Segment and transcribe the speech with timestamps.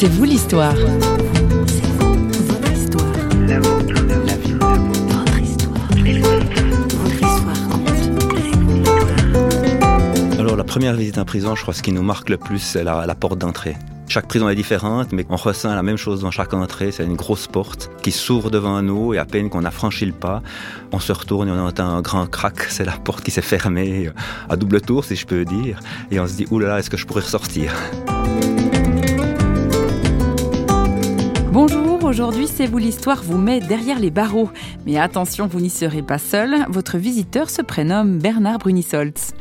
[0.00, 0.76] C'est vous l'histoire.
[10.38, 12.84] Alors la première visite en prison, je crois ce qui nous marque le plus, c'est
[12.84, 13.76] la, la porte d'entrée.
[14.06, 16.92] Chaque prison est différente, mais on ressent la même chose dans chaque entrée.
[16.92, 20.12] C'est une grosse porte qui s'ouvre devant nous et à peine qu'on a franchi le
[20.12, 20.42] pas,
[20.92, 22.62] on se retourne et on entend un grand crack.
[22.68, 24.12] C'est la porte qui s'est fermée
[24.48, 25.80] à double tour, si je peux dire.
[26.12, 27.74] Et on se dit, oulala, est-ce que je pourrais ressortir?
[31.50, 34.50] Bonjour, aujourd'hui C'est vous l'histoire vous met derrière les barreaux.
[34.84, 36.66] Mais attention, vous n'y serez pas seul.
[36.68, 39.32] Votre visiteur se prénomme Bernard Brunisoltz.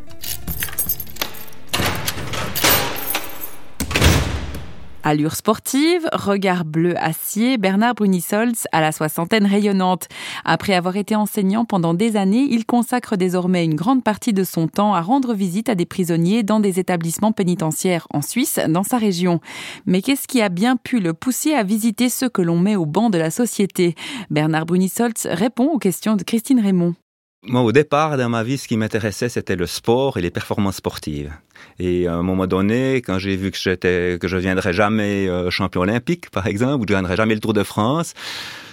[5.10, 10.10] Allure sportive, regard bleu acier, Bernard Brunisoltz a la soixantaine rayonnante.
[10.44, 14.68] Après avoir été enseignant pendant des années, il consacre désormais une grande partie de son
[14.68, 18.98] temps à rendre visite à des prisonniers dans des établissements pénitentiaires en Suisse, dans sa
[18.98, 19.40] région.
[19.86, 22.86] Mais qu'est-ce qui a bien pu le pousser à visiter ceux que l'on met au
[22.86, 23.96] banc de la société?
[24.30, 26.96] Bernard Brunisoltz répond aux questions de Christine Raymond.
[27.44, 30.78] Moi, au départ, dans ma vie, ce qui m'intéressait, c'était le sport et les performances
[30.78, 31.32] sportives.
[31.78, 35.52] Et à un moment donné, quand j'ai vu que j'étais, que je viendrais jamais euh,
[35.52, 38.16] champion olympique, par exemple, ou que je viendrais jamais le Tour de France,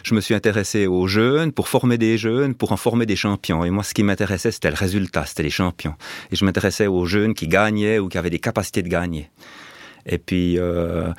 [0.03, 3.67] je me suis intéressé aux jeunes pour former des jeunes, pour en former des champions.
[3.67, 5.95] Et moi, ce qui m'intéressait, c'était le résultat, c'était les champions.
[6.33, 9.31] Et je m'intéressais aux jeunes qui gagnaient ou qui avaient des capacités de gagner.
[10.07, 11.13] Et puis, euh,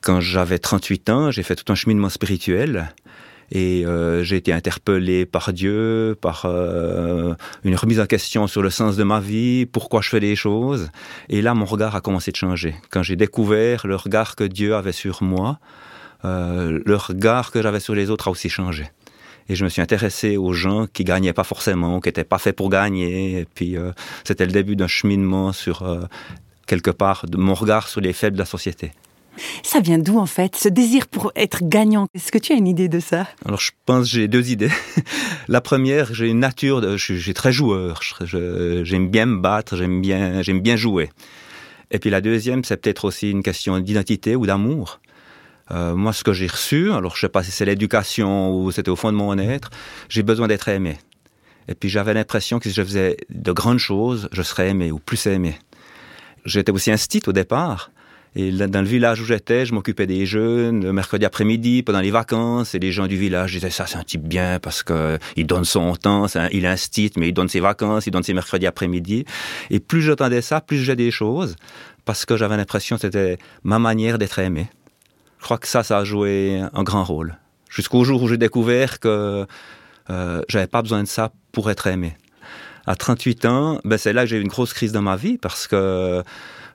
[0.00, 2.92] quand j'avais 38 ans, j'ai fait tout un cheminement spirituel.
[3.54, 8.70] Et euh, j'ai été interpellé par Dieu, par euh, une remise en question sur le
[8.70, 10.90] sens de ma vie, pourquoi je fais les choses.
[11.28, 12.74] Et là, mon regard a commencé de changer.
[12.90, 15.58] Quand j'ai découvert le regard que Dieu avait sur moi,
[16.24, 18.86] euh, le regard que j'avais sur les autres a aussi changé.
[19.50, 22.56] Et je me suis intéressé aux gens qui gagnaient pas forcément, qui n'étaient pas faits
[22.56, 23.40] pour gagner.
[23.40, 23.76] Et puis,
[24.24, 25.84] c'était le début d'un cheminement sur,
[26.66, 28.92] quelque part, de mon regard sur les faibles de la société.
[29.62, 32.06] Ça vient d'où en fait, ce désir pour être gagnant?
[32.14, 33.26] Est-ce que tu as une idée de ça?
[33.44, 34.70] Alors je pense j'ai deux idées.
[35.48, 38.00] La première, j'ai une nature, de, je, suis très joueur.
[38.24, 41.10] J'aime bien me battre, j'aime bien, j'aime bien jouer.
[41.90, 45.00] Et puis la deuxième, c'est peut-être aussi une question d'identité ou d'amour.
[45.70, 48.90] Euh, moi, ce que j'ai reçu, alors je sais pas si c'est l'éducation ou c'était
[48.90, 49.70] au fond de mon être,
[50.08, 50.98] j'ai besoin d'être aimé.
[51.68, 54.98] Et puis j'avais l'impression que si je faisais de grandes choses, je serais aimé ou
[54.98, 55.58] plus aimé.
[56.44, 57.90] J'étais aussi instit au départ.
[58.34, 62.10] Et dans le village où j'étais, je m'occupais des jeunes le mercredi après-midi, pendant les
[62.10, 65.46] vacances, et les gens du village disaient ça, c'est un type bien parce que il
[65.46, 69.26] donne son temps, il insiste, mais il donne ses vacances, il donne ses mercredis après-midi.
[69.70, 71.56] Et plus j'entendais ça, plus j'ai des choses,
[72.06, 74.68] parce que j'avais l'impression que c'était ma manière d'être aimé.
[75.38, 77.36] Je crois que ça, ça a joué un grand rôle.
[77.68, 79.46] Jusqu'au jour où j'ai découvert que
[80.08, 82.16] euh, j'avais pas besoin de ça pour être aimé.
[82.86, 85.38] À 38 ans, ben c'est là que j'ai eu une grosse crise dans ma vie
[85.38, 86.22] parce que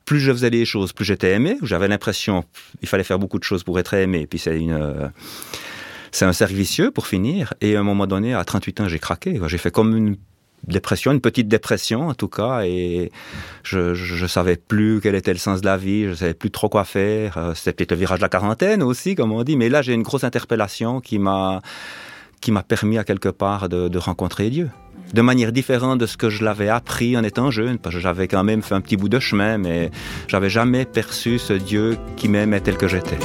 [0.08, 1.58] plus je faisais les choses, plus j'étais aimé.
[1.62, 2.46] J'avais l'impression
[2.82, 4.26] il fallait faire beaucoup de choses pour être aimé.
[4.26, 5.10] Puis c'est une euh,
[6.12, 6.56] c'est un cercle
[6.92, 7.54] pour finir.
[7.62, 9.40] Et à un moment donné, à 38 ans, j'ai craqué.
[9.48, 10.16] J'ai fait comme une
[10.66, 13.12] dépression, une petite dépression en tout cas, et
[13.64, 16.68] je, je, savais plus quel était le sens de la vie, je savais plus trop
[16.70, 17.38] quoi faire.
[17.38, 19.58] Euh, c'était peut-être le virage de la quarantaine aussi, comme on dit.
[19.58, 21.62] Mais là, j'ai une grosse interpellation qui m'a
[22.40, 24.70] qui m'a permis à quelque part de rencontrer Dieu
[25.14, 28.28] de manière différente de ce que je l'avais appris en étant jeune, parce que j'avais
[28.28, 29.92] quand même fait un petit bout de chemin, mais
[30.28, 33.18] j'avais jamais perçu ce Dieu qui m'aimait tel que j'étais.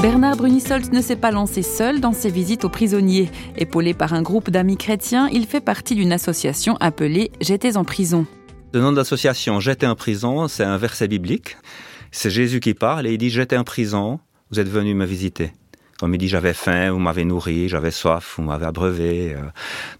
[0.00, 3.30] Bernard Brunisoltz ne s'est pas lancé seul dans ses visites aux prisonniers.
[3.56, 8.26] Épaulé par un groupe d'amis chrétiens, il fait partie d'une association appelée J'étais en prison.
[8.72, 11.56] Le nom de l'association J'étais en prison, c'est un verset biblique.
[12.12, 14.20] C'est Jésus qui parle et il dit J'étais en prison,
[14.50, 15.52] vous êtes venu me visiter.
[16.02, 19.34] Il dit, j'avais faim, vous m'avez nourri, j'avais soif, vous m'avez abreuvé.
[19.34, 19.42] Euh.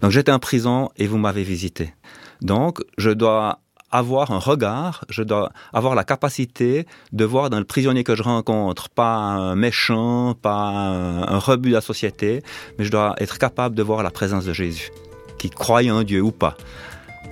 [0.01, 1.93] Donc j'étais en prison et vous m'avez visité.
[2.41, 3.59] Donc je dois
[3.91, 8.23] avoir un regard, je dois avoir la capacité de voir dans le prisonnier que je
[8.23, 12.43] rencontre pas un méchant, pas un, rebut de la société,
[12.77, 14.91] mais je dois être capable de voir la présence de Jésus,
[15.37, 16.55] qui croit en Dieu ou pas.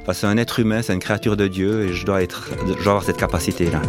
[0.05, 2.49] Parce que c'est un être humain, c'est une créature de Dieu et je dois, être,
[2.65, 3.81] je dois avoir cette capacité-là.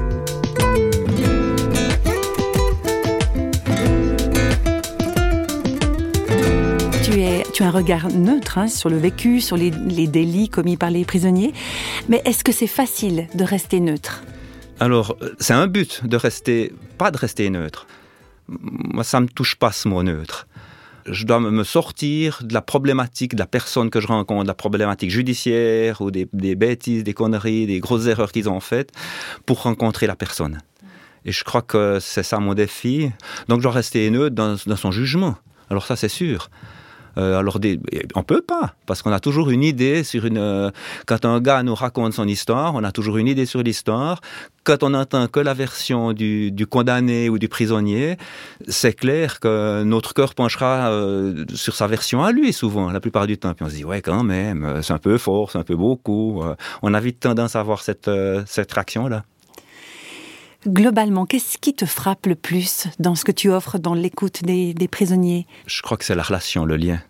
[7.58, 11.04] Tu as un regard neutre hein, sur le vécu, sur les, délits commis par les
[11.04, 11.52] prisonniers.
[12.08, 14.22] Mais est-ce que c'est facile de rester neutre?
[14.78, 17.88] Alors, c'est un but de rester, pas de rester neutre.
[18.46, 20.46] Moi, ça me touche pas ce mot neutre.
[21.06, 24.54] Je dois me sortir de la problématique de la personne que je rencontre, de la
[24.54, 28.92] problématique judiciaire ou des, bêtises, des conneries, des grosses erreurs qu'ils ont faites
[29.46, 30.60] pour rencontrer la personne.
[31.24, 33.10] Et je crois que c'est ça mon défi.
[33.48, 35.34] Donc, je dois rester neutre dans son jugement.
[35.70, 36.50] Alors ça, c'est sûr.
[37.16, 37.80] Euh, alors, des,
[38.14, 40.38] on peut pas, parce qu'on a toujours une idée sur une.
[40.38, 40.70] Euh,
[41.06, 44.20] quand un gars nous raconte son histoire, on a toujours une idée sur l'histoire.
[44.64, 48.18] Quand on n'entend que la version du, du, condamné ou du prisonnier,
[48.68, 53.26] c'est clair que notre cœur penchera euh, sur sa version à lui, souvent, la plupart
[53.26, 53.54] du temps.
[53.54, 56.42] Puis on se dit, ouais, quand même, c'est un peu fort, c'est un peu beaucoup.
[56.82, 58.10] on a vite tendance à avoir cette,
[58.46, 59.24] cette réaction-là.
[60.66, 64.88] Globalement, qu'est-ce qui te frappe le plus dans ce que tu offres dans l'écoute des,
[64.90, 65.46] prisonniers?
[65.66, 67.00] Je crois que c'est la relation, le lien.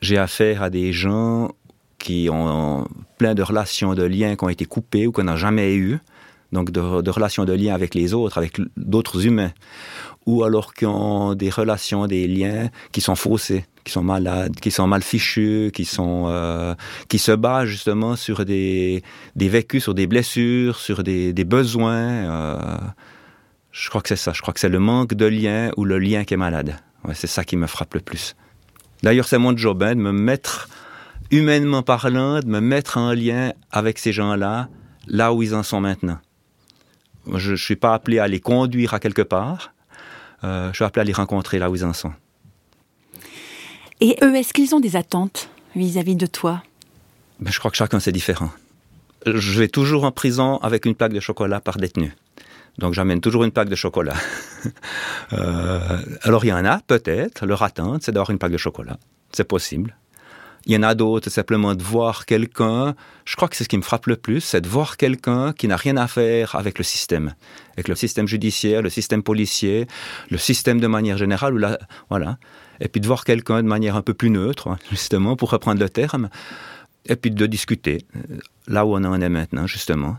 [0.00, 1.52] J'ai affaire à des gens
[1.98, 2.88] qui ont
[3.18, 5.98] plein de relations, de liens qui ont été coupés ou qu'on n'a jamais eu,
[6.50, 9.52] donc de, relations de liens avec les autres, avec d'autres humains,
[10.26, 14.70] ou alors qui ont des relations, des liens qui sont faussés, qui sont malades, qui
[14.70, 16.74] sont mal fichus, qui sont euh,
[17.08, 19.02] qui se basent justement sur des
[19.36, 21.94] des vécus, sur des blessures, sur des, besoins.
[21.94, 22.78] Euh,
[23.72, 24.32] je crois que c'est ça.
[24.32, 26.76] Je crois que c'est le manque de lien ou le lien qui est malade.
[27.14, 28.36] C'est ça qui me frappe le plus.
[29.02, 30.68] D'ailleurs, c'est mon job hein, de me mettre
[31.30, 34.68] humainement parlant, de me mettre en lien avec ces gens-là,
[35.06, 36.18] là où ils en sont maintenant.
[37.34, 39.72] Je ne suis pas appelé à les conduire à quelque part.
[40.44, 42.12] Euh, je suis appelé à les rencontrer là où ils en sont.
[44.00, 46.62] Et eux, est-ce qu'ils ont des attentes vis-à-vis de toi?
[47.38, 48.50] Ben, Je crois que chacun, c'est différent.
[49.26, 52.14] Je vais toujours en prison avec une plaque de chocolat par détenu.
[52.78, 54.14] Donc j'amène toujours une plaque de chocolat.
[55.34, 58.98] euh, alors il y en a, peut-être, leur attente, c'est d'avoir une plaque de chocolat.
[59.32, 59.96] C'est possible.
[60.66, 63.78] Il y en a d'autres, simplement de voir quelqu'un, je crois que c'est ce qui
[63.78, 66.84] me frappe le plus, c'est de voir quelqu'un qui n'a rien à faire avec le
[66.84, 67.34] système,
[67.74, 69.86] avec le système judiciaire, le système policier,
[70.30, 71.78] le système de manière générale, la,
[72.10, 72.36] voilà
[72.80, 75.80] et puis de voir quelqu'un de manière un peu plus neutre, hein, justement, pour reprendre
[75.80, 76.30] le terme,
[77.06, 80.16] et puis de discuter, euh, là où on en est maintenant, justement.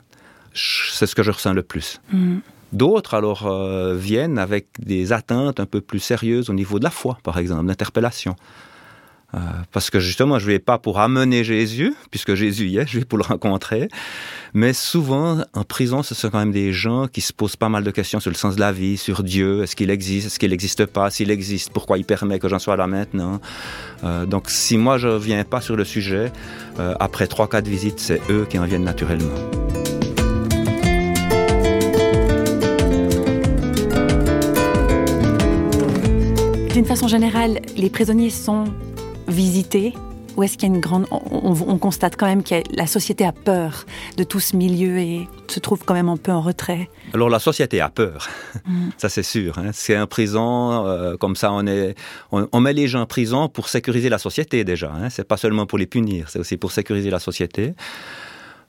[0.54, 2.02] C'est ce que je ressens le plus.
[2.12, 2.38] Mm.
[2.74, 6.90] D'autres, alors, euh, viennent avec des attentes un peu plus sérieuses au niveau de la
[6.90, 8.36] foi, par exemple, d'interpellation.
[9.34, 9.40] Euh,
[9.72, 13.00] parce que justement, je ne vais pas pour amener Jésus, puisque Jésus y est, je
[13.00, 13.88] vais pour le rencontrer.
[14.54, 17.86] Mais souvent, en prison, ce sont quand même des gens qui se posent pas mal
[17.86, 20.50] de questions sur le sens de la vie, sur Dieu, est-ce qu'il existe, est-ce qu'il
[20.50, 23.40] n'existe pas, s'il existe, pourquoi il permet que j'en sois là maintenant?
[24.04, 26.32] Euh, donc si moi je ne viens pas sur le sujet,
[26.80, 29.30] euh, après trois, quatre visites, c'est eux qui en viennent naturellement.
[36.74, 38.66] D'une façon générale, les prisonniers sont
[39.32, 39.94] visiter
[40.36, 41.06] ou est-ce qu'il y a une grande...
[41.12, 43.86] On, constate quand même que la société a peur
[44.18, 46.90] de tout ce milieu et se trouve quand même un peu en retrait.
[47.14, 48.30] Alors la société a peur,
[48.66, 48.90] mm.
[48.98, 49.58] ça c'est sûr.
[49.58, 49.72] Hein.
[49.74, 51.96] C'est un prison, euh, comme ça on, est,
[52.32, 54.92] on, met les gens en prison pour sécuriser la société déjà.
[54.94, 55.10] Hein.
[55.10, 57.74] C'est pas seulement pour les punir, c'est aussi pour sécuriser la société.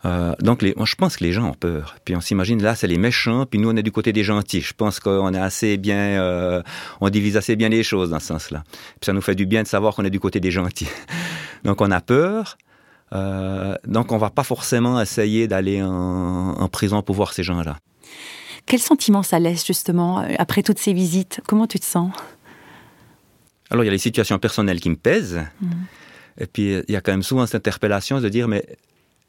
[0.05, 1.97] Euh, donc, les, moi, je pense que les gens ont peur.
[2.05, 4.61] Puis on s'imagine, là, c'est les méchants, puis nous, on est du côté des gentils.
[4.61, 6.63] Je pense qu'on est assez bien, euh,
[7.01, 8.65] on divise assez bien les choses dans ce sens-là.
[8.67, 10.89] Puis ça nous fait du bien de savoir qu'on est du côté des gentils.
[11.65, 12.59] donc, on a peur.
[13.13, 17.79] Euh, donc, on va pas forcément essayer d'aller en, en prison pour voir ces gens-là.
[18.67, 21.41] Quel sentiment ça laisse, justement, après toutes ces visites?
[21.47, 22.13] Comment tu te sens?
[23.71, 25.43] Alors, il y a les situations personnelles qui me pèsent.
[25.61, 25.71] Mmh.
[26.39, 28.65] Et puis, il y a quand même souvent cette interpellation de dire, mais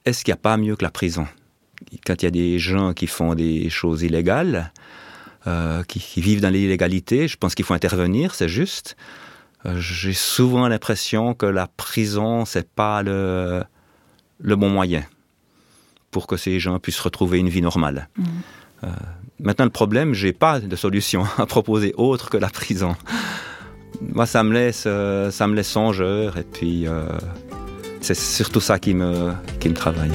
[0.06, 1.28] est-ce qu'il n'y a pas mieux que la prison?
[2.06, 4.72] Quand il y a des gens qui font des choses illégales,
[5.46, 8.96] euh, qui, vivent dans l'illégalité, je pense qu'il faut intervenir, c'est juste.
[9.66, 13.64] Euh, j'ai souvent l'impression que la prison, c'est pas le,
[14.40, 15.04] le bon moyen
[16.12, 18.07] pour que ces gens puissent retrouver une vie normale.
[18.18, 18.24] Mmh.
[18.83, 18.88] Euh,
[19.40, 22.95] maintenant, le problème, j'ai pas de solution à proposer autre que la prison.
[24.02, 24.88] Moi, ça me laisse,
[25.36, 26.88] ça me laisse songeur, et puis
[28.04, 29.31] c'est surtout ça qui me,
[29.62, 30.12] qui me travaille.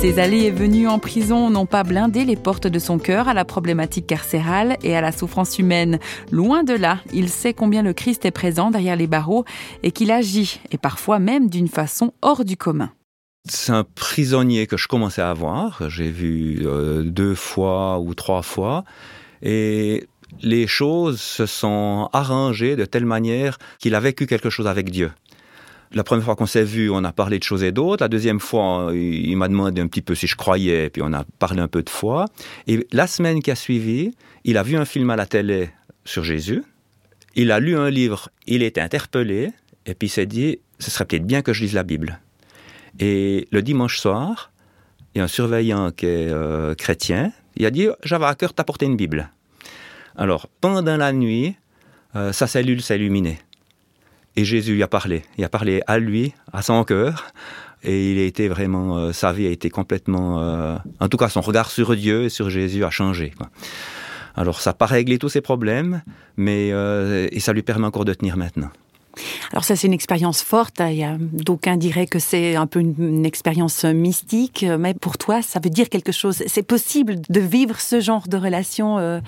[0.00, 3.34] Ces allées et venues en prison n'ont pas blindé les portes de son cœur à
[3.34, 5.98] la problématique carcérale et à la souffrance humaine.
[6.30, 9.44] Loin de là, il sait combien le Christ est présent derrière les barreaux
[9.82, 12.90] et qu'il agit, et parfois même d'une façon hors du commun.
[13.46, 18.42] C'est un prisonnier que je commençais à voir, j'ai vu euh, deux fois ou trois
[18.42, 18.84] fois,
[19.42, 20.06] et
[20.42, 25.10] les choses se sont arrangées de telle manière qu'il a vécu quelque chose avec Dieu.
[25.92, 28.02] La première fois qu'on s'est vu, on a parlé de choses et d'autres.
[28.02, 31.24] La deuxième fois, il m'a demandé un petit peu si je croyais, puis on a
[31.38, 32.26] parlé un peu de foi.
[32.66, 34.12] Et la semaine qui a suivi,
[34.44, 35.70] il a vu un film à la télé
[36.04, 36.64] sur Jésus.
[37.36, 39.50] Il a lu un livre, il était interpellé,
[39.86, 42.20] et puis il s'est dit, ce serait peut-être bien que je lise la Bible.
[42.98, 44.50] Et le dimanche soir,
[45.14, 48.52] il y a un surveillant qui est euh, chrétien, il a dit, j'avais à cœur
[48.52, 49.30] t'apporter une Bible.
[50.16, 51.56] Alors, pendant la nuit,
[52.14, 53.38] euh, sa cellule s'est illuminée.
[54.36, 55.22] Et Jésus y a parlé.
[55.38, 57.26] Il a parlé à lui, à son cœur.
[57.82, 61.28] Et il a été vraiment, euh, sa vie a été complètement, euh, en tout cas
[61.28, 63.34] son regard sur Dieu et sur Jésus a changé.
[64.36, 66.02] Alors ça n'a pas réglé tous ses problèmes,
[66.36, 68.70] mais et ça lui permet encore de tenir maintenant.
[69.52, 70.80] Alors ça, c'est une expérience forte.
[70.80, 75.70] A d'aucuns diraient que c'est un peu une, expérience mystique, mais pour toi, ça veut
[75.70, 76.42] dire quelque chose.
[76.46, 79.20] C'est possible de vivre ce genre de relation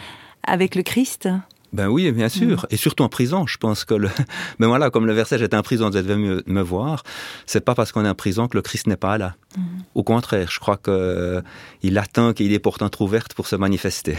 [0.47, 1.29] avec le Christ
[1.73, 2.67] ben oui, bien sûr, mmh.
[2.71, 3.47] et surtout en prison.
[3.47, 4.09] Je pense que le,
[4.59, 7.03] ben voilà, comme le verset "J'étais en prison, vous êtes venu me, voir",
[7.45, 9.35] c'est pas parce qu'on est en prison que le Christ n'est pas là.
[9.57, 9.63] Mmh.
[9.95, 11.43] Au contraire, je crois que euh,
[11.83, 14.17] il attend qu'il ait des portes ouvertes pour se manifester.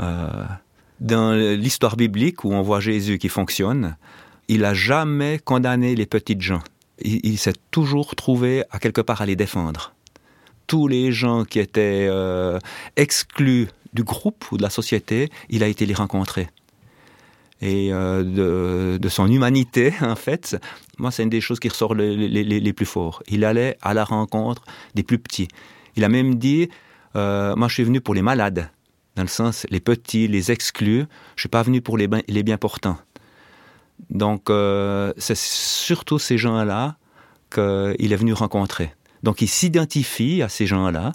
[0.00, 0.44] Euh,
[1.00, 3.96] dans l'histoire biblique où on voit Jésus qui fonctionne,
[4.48, 6.62] il a jamais condamné les petites gens.
[7.00, 9.94] Il, il s'est toujours trouvé à quelque part à les défendre.
[10.66, 12.58] Tous les gens qui étaient euh,
[12.96, 16.46] exclus du groupe ou de la société, il a été les rencontrer.
[17.60, 20.56] Et euh, de, son humanité, en fait,
[20.98, 23.22] moi, c'est une des choses qui ressort les, plus forts.
[23.26, 24.62] Il allait à la rencontre
[24.94, 25.48] des plus petits.
[25.96, 26.68] Il a même dit,
[27.16, 28.70] euh, moi, je suis venu pour les malades,
[29.16, 32.56] dans le sens, les petits, les exclus, je suis pas venu pour les, les bien
[32.56, 32.98] portants.
[34.10, 36.96] Donc, euh, c'est surtout ces gens-là
[37.50, 38.94] qu'il est venu rencontrer.
[39.24, 41.14] Donc, il s'identifie à ces gens-là,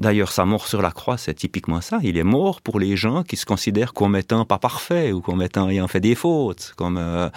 [0.00, 1.98] D'ailleurs, sa mort sur la croix, c'est typiquement ça.
[2.02, 5.42] Il est mort pour les gens qui se considèrent comme étant pas parfaits ou comme
[5.42, 6.72] étant ayant fait des fautes.
[6.76, 7.28] Comme, euh...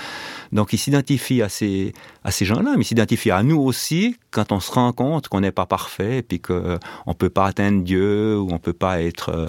[0.54, 1.92] Donc, il s'identifie à ces,
[2.24, 5.42] à ces gens-là, mais il s'identifie à nous aussi quand on se rend compte qu'on
[5.42, 9.02] n'est pas parfait, puis qu'on ne peut pas atteindre Dieu, ou on ne peut pas
[9.02, 9.48] être euh,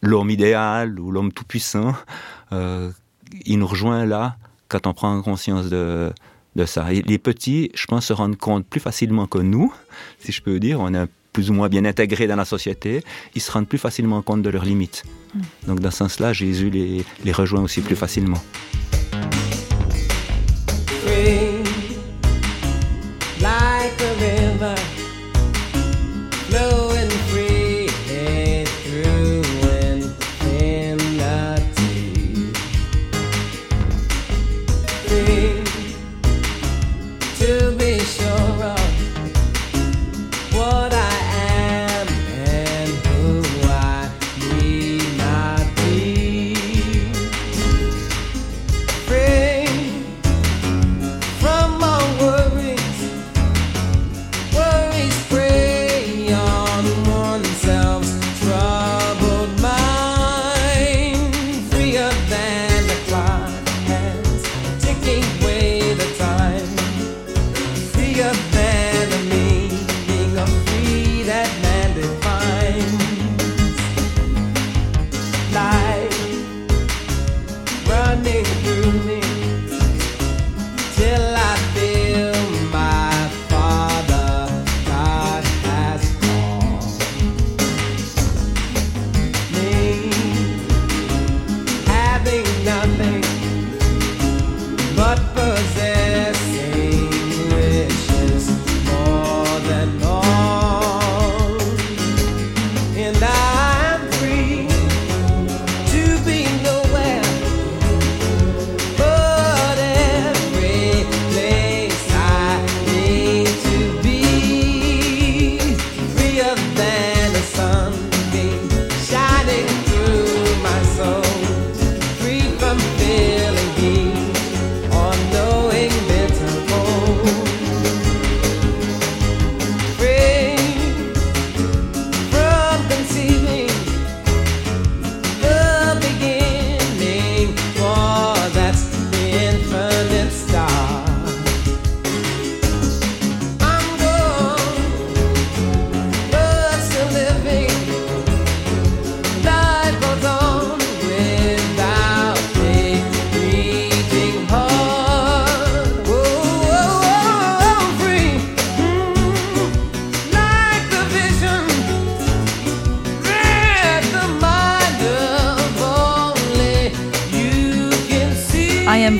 [0.00, 1.94] l'homme idéal ou l'homme tout-puissant.
[2.52, 2.90] Euh,
[3.44, 4.36] il nous rejoint là
[4.68, 6.10] quand on prend conscience de,
[6.56, 6.90] de ça.
[6.90, 9.74] Et les petits, je pense, se rendent compte plus facilement que nous,
[10.20, 10.80] si je peux dire.
[10.80, 10.94] On
[11.36, 14.48] plus ou moins bien intégrés dans la société, ils se rendent plus facilement compte de
[14.48, 15.04] leurs limites.
[15.34, 15.40] Mm.
[15.66, 18.42] Donc dans ce sens-là, Jésus les, les rejoint aussi plus facilement.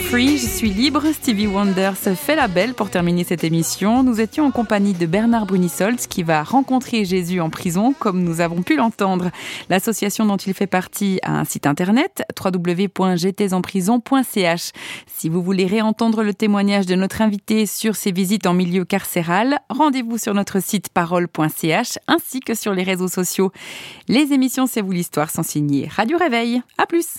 [0.08, 1.02] Free, je suis libre.
[1.12, 4.04] Stevie Wonder se fait la belle pour terminer cette émission.
[4.04, 8.40] Nous étions en compagnie de Bernard Brunisolz qui va rencontrer Jésus en prison, comme nous
[8.40, 9.32] avons pu l'entendre.
[9.68, 14.70] L'association dont il fait partie a un site internet www.jtsenprison.ch.
[15.12, 19.58] Si vous voulez réentendre le témoignage de notre invité sur ses visites en milieu carcéral,
[19.70, 23.50] rendez-vous sur notre site parole.ch ainsi que sur les réseaux sociaux.
[24.06, 26.62] Les émissions C'est vous l'histoire sont signées Radio Réveil.
[26.78, 27.16] À plus.